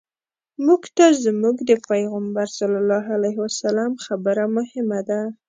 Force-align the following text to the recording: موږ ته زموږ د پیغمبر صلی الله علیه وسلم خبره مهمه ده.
موږ 0.65 0.81
ته 0.97 1.05
زموږ 1.23 1.55
د 1.69 1.71
پیغمبر 1.89 2.47
صلی 2.57 2.77
الله 2.83 3.05
علیه 3.17 3.37
وسلم 3.45 3.91
خبره 4.05 4.43
مهمه 4.57 4.99
ده. 5.09 5.19